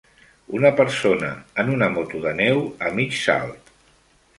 [0.59, 1.29] Una persona
[1.65, 3.77] en una moto de neu a mig salt.